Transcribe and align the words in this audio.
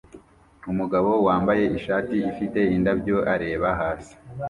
Umugabo 0.71 1.09
wambaye 1.27 1.63
ishati 1.77 2.15
ifite 2.31 2.59
indabyo 2.75 3.17
areba 3.33 3.69
hasi 3.79 4.13